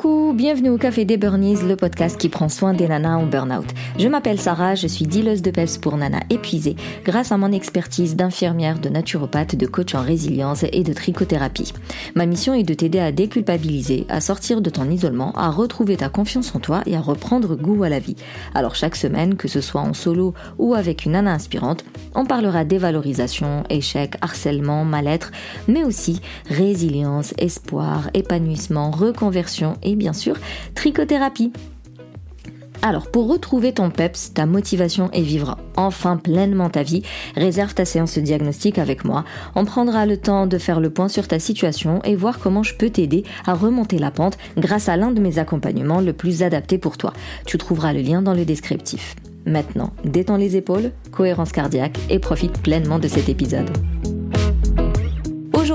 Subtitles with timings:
[0.00, 3.66] Coucou, bienvenue au Café des Burnies, le podcast qui prend soin des nanas en burn-out.
[3.98, 8.16] Je m'appelle Sarah, je suis dealeuse de pels pour nanas épuisées grâce à mon expertise
[8.16, 11.74] d'infirmière, de naturopathe, de coach en résilience et de trichothérapie.
[12.14, 16.08] Ma mission est de t'aider à déculpabiliser, à sortir de ton isolement, à retrouver ta
[16.08, 18.16] confiance en toi et à reprendre goût à la vie.
[18.54, 22.64] Alors chaque semaine, que ce soit en solo ou avec une nana inspirante, on parlera
[22.64, 25.30] dévalorisation, échec, harcèlement, mal-être,
[25.68, 30.36] mais aussi résilience, espoir, épanouissement, reconversion et bien sûr
[30.74, 31.52] trichothérapie.
[32.82, 37.02] Alors, pour retrouver ton PEPS, ta motivation et vivre enfin pleinement ta vie,
[37.36, 39.24] réserve ta séance diagnostic avec moi.
[39.54, 42.74] On prendra le temps de faire le point sur ta situation et voir comment je
[42.74, 46.78] peux t'aider à remonter la pente grâce à l'un de mes accompagnements le plus adapté
[46.78, 47.12] pour toi.
[47.44, 49.14] Tu trouveras le lien dans le descriptif.
[49.44, 53.70] Maintenant, détends les épaules, cohérence cardiaque et profite pleinement de cet épisode.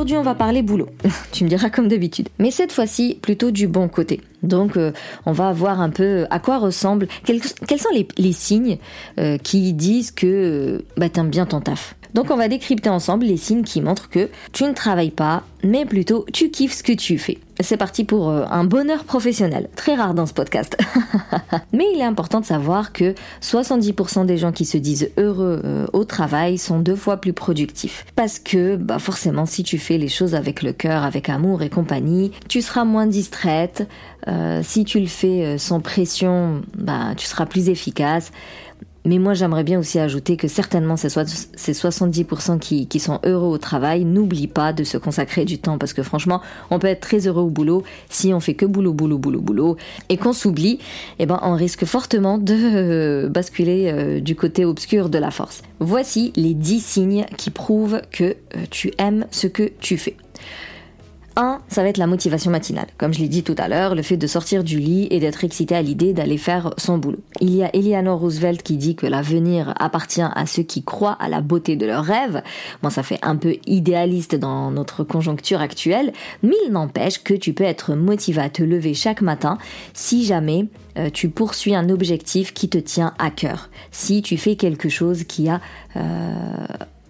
[0.05, 0.89] Aujourd'hui, on va parler boulot.
[1.31, 2.29] tu me diras comme d'habitude.
[2.37, 4.21] Mais cette fois-ci, plutôt du bon côté.
[4.43, 4.91] Donc, euh,
[5.25, 8.77] on va voir un peu à quoi ressemble, quels, sont les, signes
[9.17, 11.95] euh, qui disent que euh, bah, t'aimes bien ton taf.
[12.15, 15.85] Donc, on va décrypter ensemble les signes qui montrent que tu ne travailles pas, mais
[15.85, 17.39] plutôt tu kiffes ce que tu fais.
[17.61, 20.77] C'est parti pour euh, un bonheur professionnel, très rare dans ce podcast.
[21.73, 25.85] mais il est important de savoir que 70% des gens qui se disent heureux euh,
[25.91, 28.05] au travail sont deux fois plus productifs.
[28.15, 31.69] Parce que bah forcément si tu fais les choses avec le cœur, avec amour et
[31.69, 33.87] compagnie, tu seras moins distraite.
[34.27, 38.31] Euh, si tu le fais sans pression, bah tu seras plus efficace.
[39.05, 44.03] Mais moi, j'aimerais bien aussi ajouter que certainement ces 70% qui, sont heureux au travail,
[44.03, 47.43] n'oublient pas de se consacrer du temps parce que franchement, on peut être très heureux
[47.43, 49.77] au boulot si on fait que boulot, boulot, boulot, boulot
[50.09, 50.79] et qu'on s'oublie,
[51.19, 55.61] eh ben, on risque fortement de euh, basculer euh, du côté obscur de la force.
[55.79, 58.35] Voici les 10 signes qui prouvent que euh,
[58.71, 60.15] tu aimes ce que tu fais.
[61.37, 62.87] Un, ça va être la motivation matinale.
[62.97, 65.43] Comme je l'ai dit tout à l'heure, le fait de sortir du lit et d'être
[65.43, 67.19] excité à l'idée d'aller faire son boulot.
[67.41, 71.27] Il y a Eleanor Roosevelt qui dit que l'avenir appartient à ceux qui croient à
[71.27, 72.41] la beauté de leurs rêves.
[72.81, 77.51] Bon, ça fait un peu idéaliste dans notre conjoncture actuelle, mais il n'empêche que tu
[77.51, 79.57] peux être motivé à te lever chaque matin
[79.93, 83.69] si jamais euh, tu poursuis un objectif qui te tient à cœur.
[83.91, 85.59] Si tu fais quelque chose qui a
[85.97, 86.33] euh,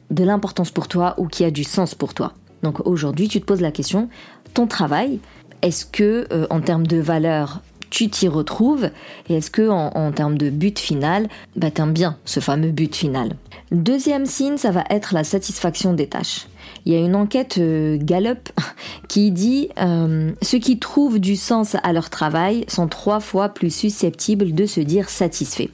[0.09, 2.33] de l'importance pour toi ou qui a du sens pour toi.
[2.65, 4.09] Donc aujourd'hui, tu te poses la question,
[4.55, 5.19] ton travail,
[5.61, 7.61] est-ce que euh, en termes de valeur,
[7.91, 8.89] tu t'y retrouves
[9.29, 13.35] et est-ce que en, termes de but final, bah, t'aimes bien ce fameux but final?
[13.71, 16.47] Deuxième signe, ça va être la satisfaction des tâches.
[16.87, 18.49] Il y a une enquête euh, Gallup
[19.07, 23.73] qui dit euh, ceux qui trouvent du sens à leur travail sont trois fois plus
[23.73, 25.69] susceptibles de se dire satisfaits.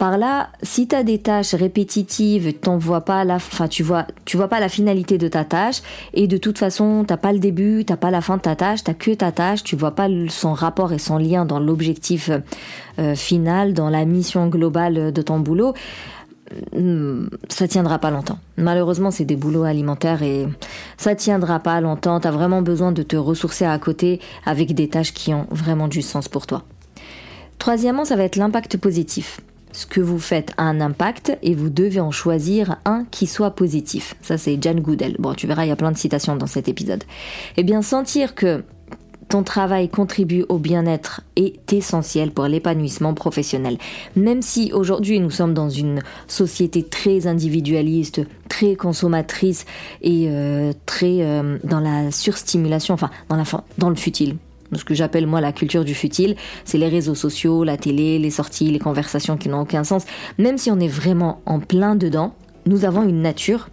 [0.00, 4.38] Par là, si tu as des tâches répétitives, vois pas la, enfin, tu vois, tu
[4.38, 5.82] vois pas la finalité de ta tâche,
[6.14, 8.82] et de toute façon, t'as pas le début, t'as pas la fin de ta tâche,
[8.82, 12.30] t'as que ta tâche, tu vois pas son rapport et son lien dans l'objectif
[12.98, 15.74] euh, final, dans la mission globale de ton boulot,
[16.74, 18.38] hmm, ça tiendra pas longtemps.
[18.56, 20.48] Malheureusement, c'est des boulots alimentaires et
[20.96, 22.20] ça tiendra pas longtemps.
[22.20, 26.00] T'as vraiment besoin de te ressourcer à côté avec des tâches qui ont vraiment du
[26.00, 26.62] sens pour toi.
[27.58, 31.70] Troisièmement, ça va être l'impact positif ce que vous faites a un impact et vous
[31.70, 34.14] devez en choisir un qui soit positif.
[34.22, 35.16] Ça, c'est Jan Goodell.
[35.18, 37.04] Bon, tu verras, il y a plein de citations dans cet épisode.
[37.56, 38.62] Eh bien, sentir que
[39.30, 43.78] ton travail contribue au bien-être est essentiel pour l'épanouissement professionnel.
[44.16, 49.66] Même si aujourd'hui nous sommes dans une société très individualiste, très consommatrice
[50.02, 53.10] et euh, très euh, dans la surstimulation, enfin
[53.78, 54.36] dans, le futile
[54.78, 58.30] ce que j'appelle moi la culture du futile, c'est les réseaux sociaux, la télé, les
[58.30, 60.04] sorties, les conversations qui n'ont aucun sens.
[60.38, 62.34] Même si on est vraiment en plein dedans,
[62.66, 63.68] nous avons une nature,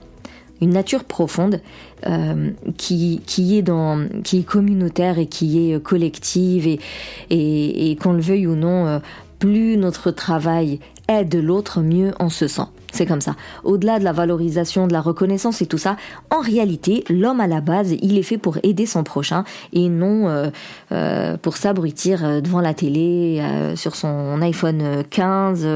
[0.61, 1.61] une nature profonde
[2.07, 6.79] euh, qui, qui est dans qui est communautaire et qui est collective et,
[7.29, 8.99] et, et qu'on le veuille ou non, euh,
[9.39, 12.67] plus notre travail aide l'autre, mieux on se sent.
[12.93, 13.35] C'est comme ça.
[13.63, 15.97] Au-delà de la valorisation, de la reconnaissance et tout ça,
[16.29, 19.43] en réalité, l'homme à la base, il est fait pour aider son prochain
[19.73, 20.49] et non euh,
[20.91, 23.43] euh, pour s'abrutir euh, devant la télé
[23.75, 25.67] sur son iPhone 15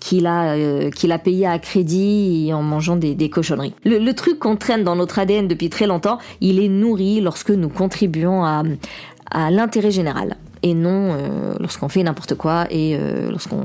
[0.00, 3.74] qu'il a qu'il a payé à crédit en mangeant des, cochonneries.
[3.84, 7.68] Le, truc qu'on traîne dans notre ADN depuis très longtemps, il est nourri lorsque nous
[7.68, 8.62] contribuons à,
[9.30, 11.16] à l'intérêt général et non
[11.58, 12.98] lorsqu'on fait n'importe quoi et
[13.30, 13.62] lorsqu'on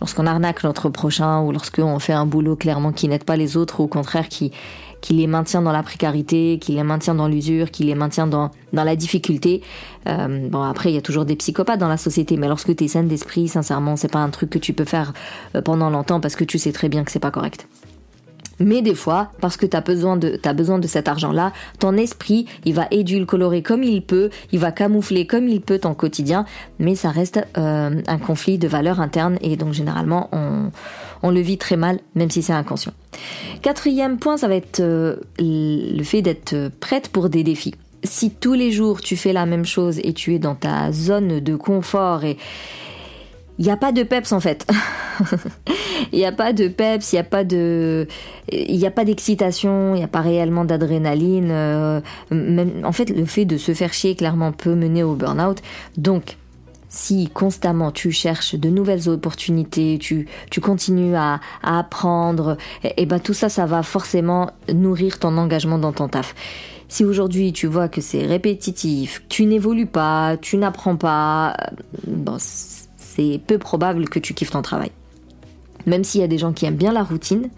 [0.00, 3.80] lorsqu'on arnaque notre prochain ou lorsqu'on fait un boulot clairement qui n'aide pas les autres
[3.80, 4.52] ou au contraire qui,
[5.00, 8.50] qui les maintient dans la précarité, qui les maintient dans l'usure, qui les maintient dans,
[8.72, 9.62] dans la difficulté.
[10.08, 12.84] Euh, bon, après, il y a toujours des psychopathes dans la société, mais lorsque tu
[12.84, 15.12] es saine d'esprit, sincèrement, c'est pas un truc que tu peux faire
[15.54, 17.66] euh, pendant longtemps parce que tu sais très bien que c'est pas correct.
[18.60, 21.96] Mais des fois, parce que tu as besoin de, as besoin de cet argent-là, ton
[21.96, 26.44] esprit, il va édulcorer comme il peut, il va camoufler comme il peut ton quotidien,
[26.78, 30.70] mais ça reste euh, un conflit de valeurs internes et donc généralement on,
[31.22, 32.92] on le vit très mal, même si c'est inconscient.
[33.62, 37.74] Quatrième point, ça va être euh, le fait d'être prête pour des défis.
[38.04, 41.40] Si tous les jours tu fais la même chose et tu es dans ta zone
[41.40, 42.36] de confort et
[43.58, 44.66] il n'y a pas de peps en fait.
[46.12, 48.06] Il n'y a pas de peps, il n'y a pas de,
[48.52, 51.50] il a pas d'excitation, il n'y a pas réellement d'adrénaline.
[51.50, 52.00] Euh,
[52.30, 55.58] en fait, le fait de se faire chier clairement peut mener au burn-out.
[55.96, 56.36] Donc,
[56.88, 63.18] si constamment tu cherches de nouvelles opportunités, tu, tu continues à, apprendre, et, et ben
[63.18, 66.34] tout ça, ça va forcément nourrir ton engagement dans ton taf.
[66.88, 71.74] Si aujourd'hui tu vois que c'est répétitif, tu n'évolues pas, tu n'apprends pas, euh,
[72.06, 72.38] bon,
[73.18, 74.90] c'est peu probable que tu kiffes ton travail.
[75.86, 77.48] Même s'il y a des gens qui aiment bien la routine,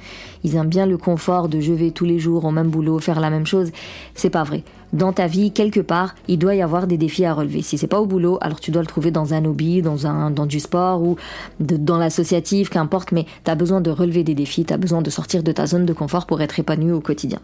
[0.45, 3.21] ils aiment bien le confort de je vais tous les jours au même boulot, faire
[3.21, 3.71] la même chose,
[4.15, 4.63] c'est pas vrai.
[4.93, 7.63] Dans ta vie, quelque part, il doit y avoir des défis à relever.
[7.63, 10.31] Si c'est pas au boulot, alors tu dois le trouver dans un hobby, dans un
[10.31, 11.17] dans du sport ou
[11.61, 15.11] dans l'associatif, qu'importe, mais tu as besoin de relever des défis, tu as besoin de
[15.11, 17.41] sortir de ta zone de confort pour être épanoui au quotidien.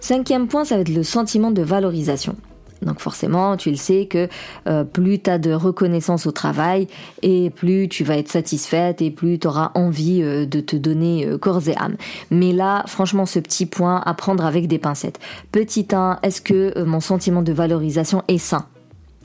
[0.00, 2.36] Cinquième point, ça va être le sentiment de valorisation.
[2.82, 4.28] Donc forcément, tu le sais que
[4.66, 6.86] euh, plus tu as de reconnaissance au travail
[7.22, 11.26] et plus tu vas être satisfaite et plus tu auras envie euh, de te donner
[11.26, 11.96] euh, corps et âme.
[12.30, 15.18] Mais là, franchement, ce petit point à prendre avec des pincettes.
[15.52, 18.66] Petit 1, est-ce que mon sentiment de valorisation est sain?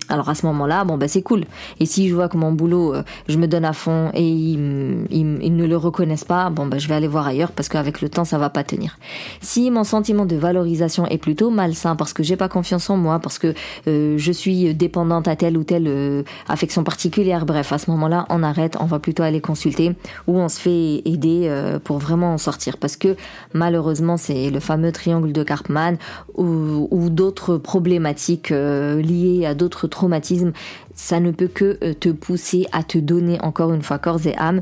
[0.10, 1.44] Alors à ce moment-là, bon bah c'est cool.
[1.80, 4.58] Et si je vois que mon boulot, euh, je me donne à fond et ils,
[4.58, 8.24] ne le reconnaissent pas, bon bah je vais aller voir ailleurs parce qu'avec le temps
[8.24, 8.98] ça va pas tenir.
[9.42, 13.20] Si mon sentiment de valorisation est plutôt malsain parce que j'ai pas confiance en moi,
[13.20, 13.54] parce que
[13.88, 18.26] euh, je suis dépendante à telle ou telle euh, affection particulière, bref, à ce moment-là
[18.30, 19.94] on arrête, on va plutôt aller consulter
[20.28, 21.50] ou on se fait aider
[21.84, 23.16] pour vraiment en sortir parce que
[23.54, 25.98] malheureusement c'est le fameux triangle de Karpman
[26.36, 30.54] ou, ou d'autres problématiques liées à d'autres traumatisme,
[30.94, 34.36] ça ne peut que euh, te pousser à te donner encore une fois corps et
[34.38, 34.62] âme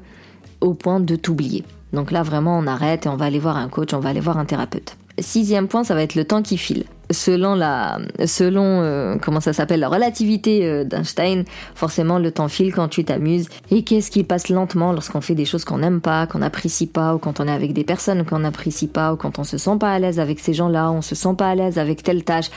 [0.61, 1.63] au point de t'oublier.
[1.93, 4.21] Donc là vraiment on arrête et on va aller voir un coach, on va aller
[4.21, 4.97] voir un thérapeute.
[5.17, 6.83] Sixième point, ça va être le temps qui file.
[7.09, 12.73] Selon la, selon euh, comment ça s'appelle, la relativité euh, d'Einstein, forcément le temps file
[12.73, 13.47] quand tu t'amuses.
[13.71, 17.15] Et qu'est-ce qui passe lentement lorsqu'on fait des choses qu'on n'aime pas, qu'on n'apprécie pas,
[17.15, 19.77] ou quand on est avec des personnes qu'on n'apprécie pas, ou quand on se sent
[19.79, 22.49] pas à l'aise avec ces gens-là, on se sent pas à l'aise avec telle tâche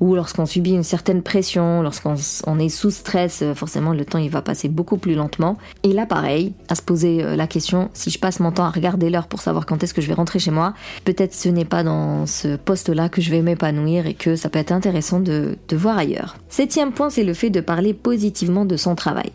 [0.00, 2.14] ou lorsqu'on subit une certaine pression, lorsqu'on
[2.58, 5.56] est sous stress, euh, forcément le temps il va passer beaucoup plus lentement.
[5.82, 8.70] Et là pareil, à se poser euh, la question, si je passe mon temps à
[8.70, 11.64] regarder l'heure pour savoir quand est-ce que je vais rentrer chez moi, peut-être ce n'est
[11.64, 15.58] pas dans ce poste-là que je vais m'épanouir et que ça peut être intéressant de,
[15.68, 16.36] de voir ailleurs.
[16.48, 19.32] Septième point, c'est le fait de parler positivement de son travail.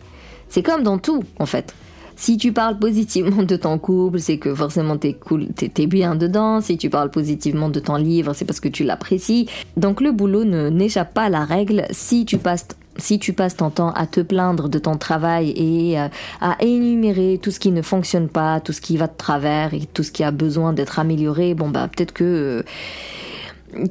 [0.48, 1.74] C'est comme dans tout en fait.
[2.22, 6.60] Si tu parles positivement de ton couple, c'est que forcément t'es cool, t'es bien dedans.
[6.60, 9.48] Si tu parles positivement de ton livre, c'est parce que tu l'apprécies.
[9.76, 11.84] Donc le boulot ne n'échappe pas à la règle.
[11.90, 15.98] Si tu passes si tu passes ton temps à te plaindre de ton travail et
[15.98, 16.06] euh,
[16.40, 19.80] à énumérer tout ce qui ne fonctionne pas, tout ce qui va de travers et
[19.92, 22.62] tout ce qui a besoin d'être amélioré, bon bah peut-être que euh,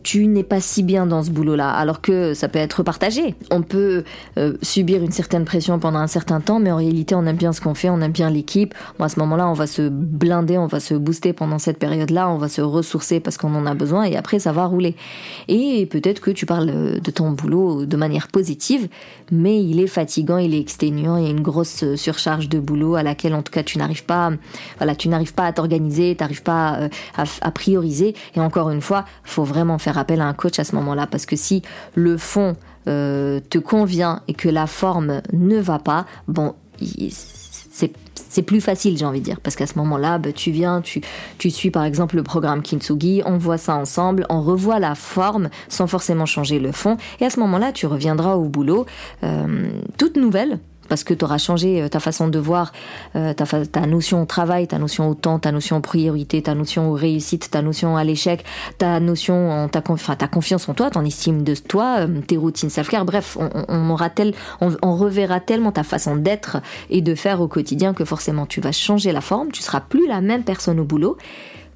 [0.03, 3.35] tu n'es pas si bien dans ce boulot-là, alors que ça peut être partagé.
[3.49, 4.03] On peut
[4.37, 7.53] euh, subir une certaine pression pendant un certain temps, mais en réalité, on aime bien
[7.53, 8.73] ce qu'on fait, on aime bien l'équipe.
[8.99, 12.37] à ce moment-là, on va se blinder, on va se booster pendant cette période-là, on
[12.37, 14.95] va se ressourcer parce qu'on en a besoin, et après, ça va rouler.
[15.47, 18.87] Et peut-être que tu parles de ton boulot de manière positive,
[19.31, 22.95] mais il est fatigant, il est exténuant, il y a une grosse surcharge de boulot
[22.95, 24.31] à laquelle, en tout cas, tu n'arrives pas,
[24.77, 28.15] voilà, tu n'arrives pas à t'organiser, tu n'arrives pas euh, à, à prioriser.
[28.35, 31.25] Et encore une fois, faut vraiment faire appel à un coach à ce moment-là parce
[31.25, 31.61] que si
[31.95, 32.55] le fond
[32.87, 36.55] euh, te convient et que la forme ne va pas, bon,
[38.31, 41.01] c'est plus facile, j'ai envie de dire, parce qu'à ce moment-là, bah, tu viens, tu,
[41.37, 45.49] tu suis par exemple le programme Kintsugi, on voit ça ensemble, on revoit la forme
[45.67, 48.85] sans forcément changer le fond, et à ce moment-là, tu reviendras au boulot
[49.23, 50.59] euh, toute nouvelle,
[50.91, 52.73] parce que tu auras changé euh, ta façon de voir,
[53.15, 56.91] euh, ta, notion au travail, ta notion au temps, ta notion aux priorité, ta notion
[56.91, 58.43] aux réussites, ta notion à l'échec,
[58.77, 62.69] ta notion en ta, ta confiance en toi, ton estime de toi, euh, tes routines
[62.69, 63.05] self-care.
[63.05, 63.37] Bref,
[63.69, 66.57] on, aura tel, on, reverra tellement ta façon d'être
[66.89, 70.09] et de faire au quotidien que forcément tu vas changer la forme, tu seras plus
[70.09, 71.15] la même personne au boulot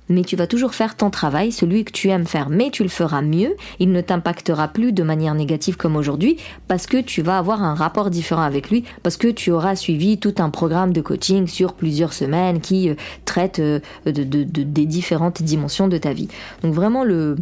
[0.09, 2.89] mais tu vas toujours faire ton travail, celui que tu aimes faire, mais tu le
[2.89, 7.37] feras mieux, il ne t'impactera plus de manière négative comme aujourd'hui, parce que tu vas
[7.37, 11.01] avoir un rapport différent avec lui, parce que tu auras suivi tout un programme de
[11.01, 12.95] coaching sur plusieurs semaines qui euh,
[13.25, 16.27] traite euh, de, des différentes dimensions de ta vie.
[16.61, 17.35] Donc vraiment le,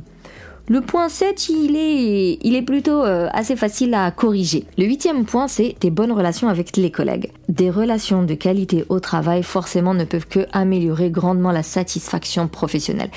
[0.69, 4.65] Le point 7, il est, il est plutôt euh, assez facile à corriger.
[4.77, 7.31] Le huitième point, c'est tes bonnes relations avec les collègues.
[7.49, 13.11] Des relations de qualité au travail, forcément, ne peuvent que améliorer grandement la satisfaction professionnelle.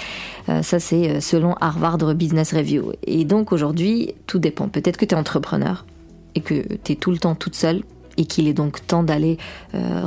[0.49, 2.93] Euh, ça, c'est euh, selon Harvard Business Review.
[3.07, 4.67] Et donc, aujourd'hui, tout dépend.
[4.67, 5.87] Peut-être que tu es entrepreneur
[6.35, 7.83] et que tu es tout le temps toute seule
[8.17, 9.39] et qu'il est donc temps d'aller
[9.75, 10.03] euh,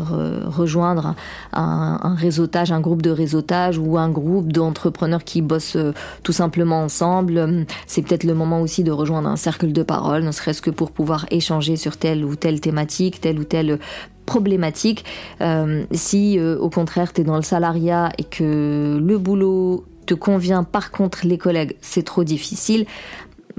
[0.45, 1.15] rejoindre
[1.53, 6.81] un, réseautage, un groupe de réseautage ou un groupe d'entrepreneurs qui bossent euh, tout simplement
[6.81, 7.65] ensemble.
[7.87, 10.91] C'est peut-être le moment aussi de rejoindre un cercle de parole, ne serait-ce que pour
[10.91, 13.79] pouvoir échanger sur telle ou telle thématique, telle ou telle
[14.25, 15.05] problématique.
[15.41, 20.63] Euh, si au contraire tu es dans le salariat et que le boulot te convient,
[20.63, 22.85] par contre les collègues c'est trop difficile,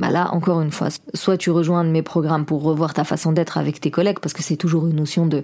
[0.00, 3.58] bah là, encore une fois, soit tu rejoins mes programmes pour revoir ta façon d'être
[3.58, 5.42] avec tes collègues, parce que c'est toujours une notion de,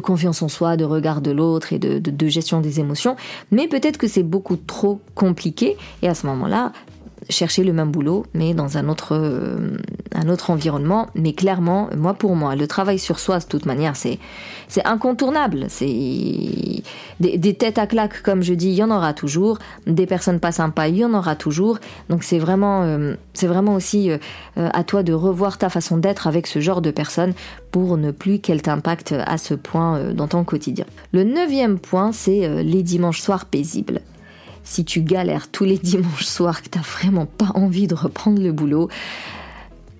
[0.00, 3.16] confiance en soi, de regard de l'autre et de, de gestion des émotions,
[3.50, 6.72] mais peut-être que c'est beaucoup trop compliqué, et à ce moment-là,
[7.28, 9.76] chercher le même boulot, mais dans un autre, euh,
[10.14, 11.08] un autre environnement.
[11.14, 14.18] Mais clairement, moi pour moi, le travail sur soi, de toute manière, c'est,
[14.68, 15.66] c'est incontournable.
[15.68, 16.82] C'est
[17.20, 19.58] des, têtes à claque, comme je dis, il y en aura toujours.
[19.86, 21.78] Des personnes pas sympas, il y en aura toujours.
[22.08, 24.18] Donc c'est vraiment, euh, c'est vraiment aussi euh,
[24.56, 27.34] à toi de revoir ta façon d'être avec ce genre de personnes
[27.70, 30.86] pour ne plus qu'elle t'impacte à ce point dans ton quotidien.
[31.12, 34.00] Le neuvième point, c'est les dimanches soirs paisibles
[34.70, 38.52] si tu galères tous les dimanches soirs, que t'as vraiment pas envie de reprendre le
[38.52, 38.88] boulot,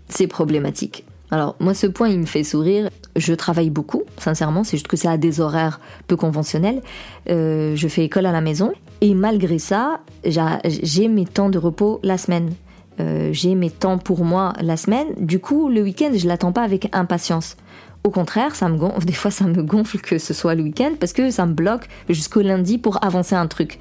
[0.08, 1.04] c'est problématique.
[1.32, 2.90] Alors moi ce point il me fait sourire.
[3.16, 6.80] Je travaille beaucoup, sincèrement, c'est juste que c'est à des horaires peu conventionnels.
[7.28, 11.98] Euh, je fais école à la maison et malgré ça, j'ai mes temps de repos
[12.04, 12.52] la semaine.
[13.00, 15.08] Euh, j'ai mes temps pour moi la semaine.
[15.18, 17.56] Du coup, le week-end, je l'attends pas avec impatience.
[18.04, 20.92] Au contraire, ça me gonfle, des fois ça me gonfle que ce soit le week-end
[20.98, 23.78] parce que ça me bloque jusqu'au lundi pour avancer un truc.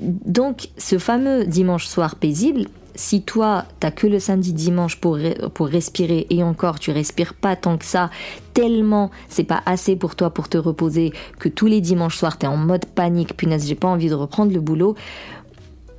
[0.00, 5.18] Donc, ce fameux dimanche soir paisible, si toi, t'as que le samedi dimanche pour,
[5.54, 8.10] pour respirer et encore, tu respires pas tant que ça,
[8.54, 12.46] tellement c'est pas assez pour toi pour te reposer, que tous les dimanches soirs t'es
[12.46, 14.96] en mode panique, punaise, j'ai pas envie de reprendre le boulot,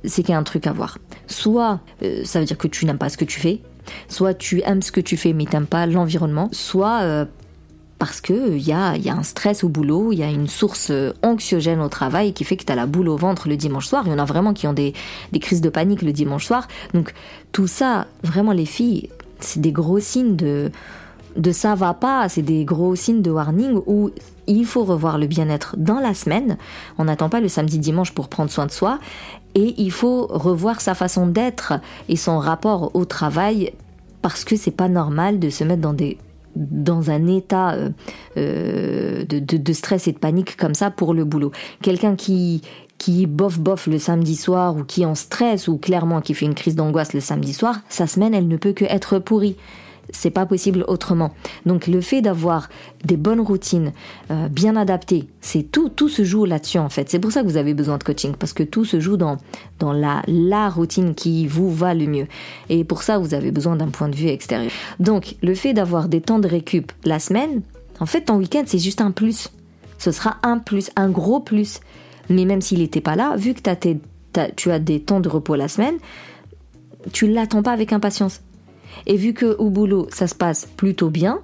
[0.04, 0.98] c'est qu'il y a un truc à voir.
[1.26, 3.60] Soit euh, ça veut dire que tu n'aimes pas ce que tu fais,
[4.08, 7.24] soit tu aimes ce que tu fais mais t'aimes pas l'environnement, soit euh,
[8.02, 10.28] parce que il euh, y a, y a un stress au boulot, il y a
[10.28, 13.48] une source euh, anxiogène au travail qui fait que tu as la boule au ventre
[13.48, 14.02] le dimanche soir.
[14.06, 14.92] Il y en a vraiment qui ont des,
[15.30, 16.66] des crises de panique le dimanche soir.
[16.94, 17.14] Donc
[17.52, 20.72] tout ça, vraiment les filles, c'est des gros signes de
[21.36, 24.10] de ça va pas, c'est des gros signes de warning où
[24.48, 26.58] il faut revoir le bien-être dans la semaine.
[26.98, 28.98] On n'attend pas le samedi dimanche pour prendre soin de soi
[29.54, 31.74] et il faut revoir sa façon d'être
[32.08, 33.72] et son rapport au travail
[34.22, 36.18] parce que c'est pas normal de se mettre dans des
[36.56, 37.90] dans un état euh,
[38.36, 41.52] euh, de, de, stress et de panique comme ça pour le boulot.
[41.82, 42.62] Quelqu'un qui
[42.98, 46.54] qui bof bof le samedi soir ou qui en stress ou clairement qui fait une
[46.54, 49.56] crise d'angoisse le samedi soir, sa semaine elle ne peut que être pourrie
[50.12, 51.32] c'est pas possible autrement.
[51.66, 52.68] Donc le fait d'avoir
[53.04, 53.92] des bonnes routines
[54.30, 57.10] euh, bien adaptées, c'est tout, tout se joue là-dessus en fait.
[57.10, 59.38] C'est pour ça que vous avez besoin de coaching parce que tout se joue dans
[59.78, 62.26] dans la la routine qui vous va le mieux.
[62.68, 64.70] Et pour ça, vous avez besoin d'un point de vue extérieur.
[65.00, 67.62] Donc le fait d'avoir des temps de récup la semaine,
[68.00, 69.48] en fait, ton week-end c'est juste un plus.
[69.98, 71.80] Ce sera un plus, un gros plus.
[72.28, 73.60] Mais même s'il n'était pas là, vu que
[74.56, 75.96] tu as des temps de repos la semaine,
[77.12, 78.40] tu l'attends pas avec impatience.
[79.06, 81.40] Et vu que au boulot ça se passe plutôt bien,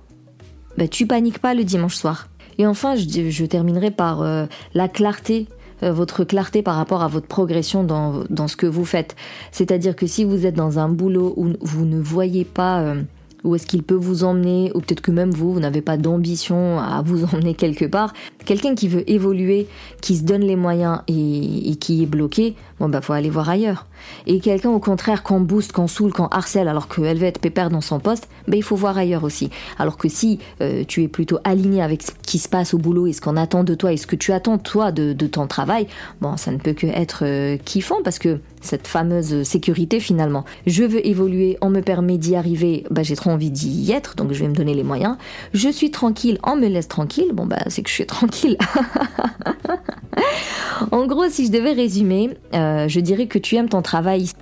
[0.77, 2.29] bah, tu paniques pas le dimanche soir.
[2.59, 5.47] Et enfin, je, terminerai par euh, la clarté
[5.83, 9.15] euh, votre clarté par rapport à votre progression dans, dans ce que vous faites.
[9.53, 13.03] C'est-à-dire que si vous êtes dans un boulot où vous ne voyez pas euh,
[13.45, 16.81] où est-ce qu'il peut vous emmener, ou peut-être que même vous, vous n'avez pas d'ambition
[16.81, 18.13] à vous emmener quelque part.
[18.45, 19.69] Quelqu'un qui veut évoluer,
[20.01, 23.49] qui se donne les moyens et, et qui est bloqué, bon bah faut aller voir
[23.49, 23.87] ailleurs.
[24.27, 27.71] Et quelqu'un au contraire qu'on booste, qu'on saoule, qu'on harcèle alors qu'elle veut être pépère
[27.71, 29.51] dans son poste, ben il faut voir ailleurs aussi.
[29.79, 33.07] Alors que si euh, tu es plutôt aligné avec ce qui se passe au boulot
[33.07, 35.47] et ce qu'on attend de toi et ce que tu attends toi de, de ton
[35.47, 35.87] travail,
[36.21, 40.45] bon ça ne peut que être euh, kiffant parce que cette fameuse sécurité finalement.
[40.67, 44.33] Je veux évoluer, on me permet d'y arriver, bah j'ai trop envie d'y être, donc
[44.33, 45.17] je vais me donner les moyens.
[45.53, 48.57] Je suis tranquille, on me laisse tranquille, bon bah c'est que je suis tranquille.
[50.91, 53.88] en gros, si je devais résumer, euh, je dirais que tu aimes ton travail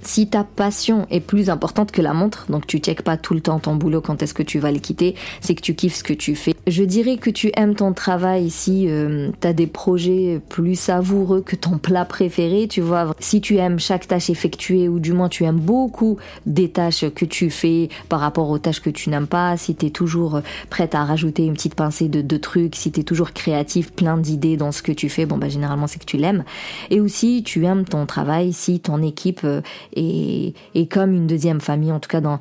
[0.02, 3.40] si ta passion est plus importante que la montre, donc tu checkes pas tout le
[3.40, 6.04] temps ton boulot quand est-ce que tu vas le quitter, c'est que tu kiffes ce
[6.04, 6.54] que tu fais.
[6.66, 11.42] Je dirais que tu aimes ton travail si euh, tu as des projets plus savoureux
[11.42, 13.14] que ton plat préféré, tu vois.
[13.20, 17.24] Si tu aimes chaque tâche effectuée ou du moins tu aimes beaucoup des tâches que
[17.24, 20.94] tu fais par rapport aux tâches que tu n'aimes pas, si tu es toujours prête
[20.94, 24.56] à rajouter une petite pincée de, de trucs, si tu es toujours créatif, plein d'idées
[24.56, 26.44] dans ce que tu fais, bon bah généralement c'est que tu l'aimes.
[26.90, 29.60] et aussi tu aimes ton travail si ton équipe euh,
[29.94, 32.38] est, est comme une deuxième famille, en tout cas dans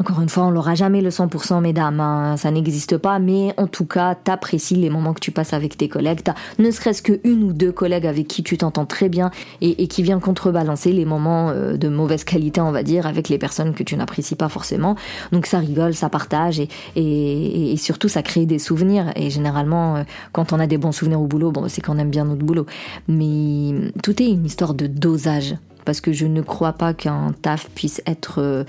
[0.00, 3.66] encore une fois, on l'aura jamais le 100% mesdames, hein, ça n'existe pas, mais en
[3.66, 7.20] tout cas, t'apprécies les moments que tu passes avec tes collègues, t'as ne serait-ce que
[7.22, 9.30] une ou deux collègues avec qui tu t'entends très bien
[9.60, 13.36] et, qui vient contrebalancer les moments euh, de mauvaise qualité, on va dire, avec les
[13.36, 14.96] personnes que tu n'apprécies pas forcément.
[15.32, 19.12] Donc ça rigole, ça partage et, et, surtout ça crée des souvenirs.
[19.16, 22.10] Et généralement, euh, quand on a des bons souvenirs au boulot, bon, c'est qu'on aime
[22.10, 22.64] bien notre boulot.
[23.06, 27.68] Mais tout est une histoire de dosage parce que je ne crois pas qu'un taf
[27.70, 28.64] puisse être euh,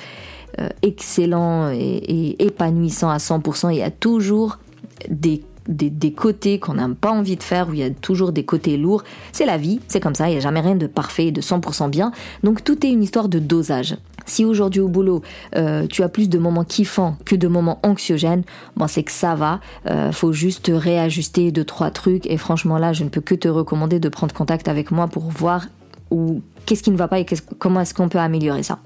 [0.59, 3.71] euh, excellent et, épanouissant à 100%.
[3.71, 4.59] Il y a toujours
[5.09, 8.43] des des, côtés qu'on n'a pas envie de faire, où il y a toujours des
[8.43, 9.03] côtés lourds.
[9.31, 11.39] C'est la vie, c'est comme ça, il n'y a jamais rien de parfait et de
[11.39, 12.11] 100% bien.
[12.43, 13.95] Donc tout est une histoire de dosage.
[14.25, 15.21] Si aujourd'hui au boulot,
[15.55, 18.43] euh, tu as plus de moments kiffants que de moments anxiogènes,
[18.87, 19.59] c'est que ça va.
[19.89, 22.25] Euh, faut juste réajuster deux trois trucs.
[22.27, 25.29] Et franchement là, je ne peux que te recommander de prendre contact avec moi pour
[25.29, 25.67] voir
[26.11, 27.25] ou qu'est-ce qui ne va pas et
[27.59, 28.79] comment est-ce qu'on peut améliorer ça.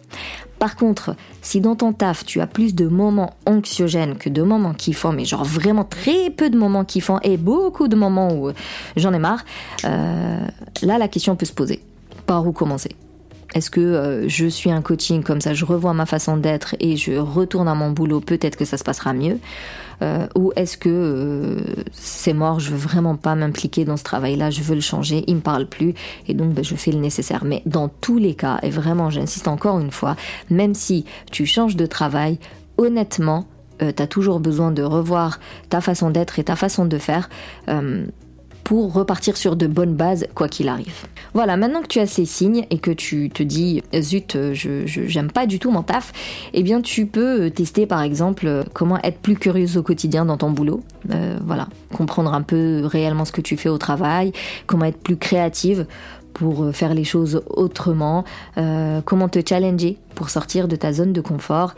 [0.60, 4.74] Par contre, si dans ton taf tu as plus de moments anxiogènes que de moments
[4.74, 8.54] kiffants, mais genre vraiment très peu de moments kiffants et beaucoup de moments où euh,
[8.96, 9.44] j'en ai marre,
[9.84, 10.48] euh,
[10.82, 11.82] là la question peut se poser.
[12.26, 12.96] Par où commencer?
[13.54, 16.98] Est-ce que euh, je suis un coaching comme ça, je revois ma façon d'être et
[16.98, 19.40] je retourne à mon boulot, peut-être que ça se passera mieux
[20.02, 21.58] euh, Ou est-ce que euh,
[21.94, 25.36] c'est mort, je veux vraiment pas m'impliquer dans ce travail-là, je veux le changer, il
[25.36, 25.94] me parle plus
[26.28, 27.46] et donc ben, je fais le nécessaire.
[27.46, 30.16] Mais dans tous les cas, et vraiment j'insiste encore une fois,
[30.50, 32.40] même si tu changes de travail,
[32.78, 33.46] honnêtement,
[33.80, 37.30] tu as toujours besoin de revoir ta façon d'être et ta façon de faire
[38.66, 41.06] pour repartir sur de bonnes bases quoi qu'il arrive.
[41.34, 45.32] Voilà, maintenant que tu as ces signes et que tu te dis zut, je j'aime
[45.32, 46.12] pas du tout mon taf,
[46.54, 50.50] eh bien tu peux tester par exemple comment être plus curieuse au quotidien dans ton
[50.50, 50.82] boulot.
[51.12, 54.34] Euh, voilà, comprendre un peu réellement ce que tu fais au travail,
[54.66, 55.86] comment être plus créative
[56.34, 58.26] pour faire les choses autrement,
[58.58, 61.76] euh, comment te challenger pour sortir de ta zone de confort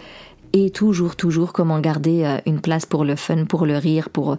[0.53, 4.37] et toujours, toujours comment garder euh, une place pour le fun, pour le rire, pour,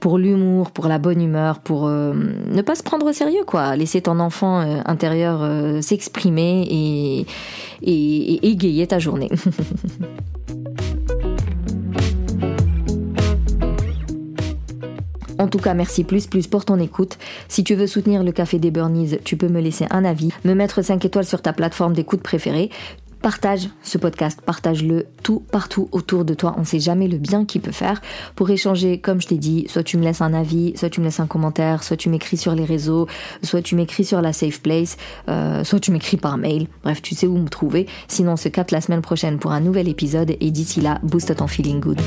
[0.00, 3.76] pour l'humour, pour la bonne humeur, pour euh, ne pas se prendre au sérieux, quoi.
[3.76, 7.26] Laisser ton enfant euh, intérieur s'exprimer et,
[7.82, 9.30] et, égayer ta journée.
[15.40, 17.16] En tout cas, merci plus plus pour ton écoute.
[17.46, 20.52] Si tu veux soutenir le Café des Burnies, tu peux me laisser un avis, me
[20.52, 22.70] mettre 5 étoiles sur ta plateforme d'écoute préférée.
[23.22, 26.54] Partage ce podcast, partage-le tout partout autour de toi.
[26.56, 28.00] On ne sait jamais le bien qu'il peut faire.
[28.36, 31.06] Pour échanger, comme je t'ai dit, soit tu me laisses un avis, soit tu me
[31.06, 33.08] laisses un commentaire, soit tu m'écris sur les réseaux,
[33.42, 34.96] soit tu m'écris sur la Safe Place,
[35.28, 36.68] euh, soit tu m'écris par mail.
[36.84, 37.86] Bref, tu sais où me trouver.
[38.06, 41.34] Sinon, on se capte la semaine prochaine pour un nouvel épisode et d'ici là, booste
[41.34, 42.00] ton feeling good.